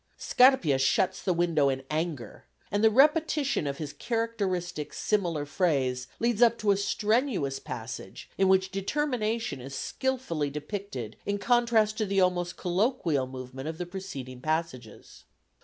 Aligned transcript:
Scarpia 0.17 0.79
shuts 0.79 1.21
the 1.21 1.31
window 1.31 1.69
in 1.69 1.83
anger, 1.91 2.45
and 2.71 2.83
the 2.83 2.89
repetition 2.89 3.67
of 3.67 3.77
his 3.77 3.93
characteristic 3.93 4.93
similar 4.93 5.45
phrase 5.45 6.07
leads 6.19 6.41
up 6.41 6.57
to 6.57 6.71
a 6.71 6.75
strenuous 6.77 7.59
passage 7.59 8.27
in 8.35 8.47
which 8.47 8.71
determination 8.71 9.61
is 9.61 9.75
skilfully 9.75 10.49
depicted 10.49 11.17
in 11.23 11.37
contrast 11.37 11.99
to 11.99 12.07
the 12.07 12.19
almost 12.19 12.57
colloquial 12.57 13.27
movement 13.27 13.67
of 13.67 13.77
the 13.77 13.85
preceding 13.85 14.41
passages. 14.41 15.25